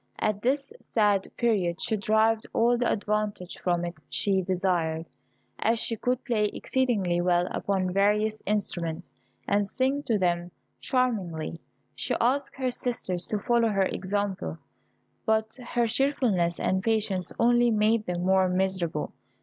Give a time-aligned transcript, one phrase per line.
[0.17, 5.05] At this sad period she derived all the advantage from it she desired.
[5.59, 9.11] As she could play exceedingly well upon various instruments,
[9.47, 11.61] and sing to them charmingly,
[11.93, 14.57] she asked her sisters to follow her example,
[15.27, 19.13] but her cheerfulness and patience only made them more miserable.